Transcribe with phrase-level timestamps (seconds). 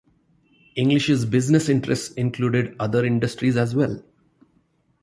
[0.75, 4.01] English's business interests included other industries as well.